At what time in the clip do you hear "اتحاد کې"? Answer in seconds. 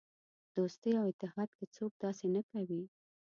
1.11-1.65